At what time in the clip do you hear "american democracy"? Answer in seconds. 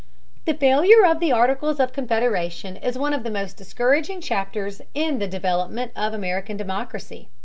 6.15-7.29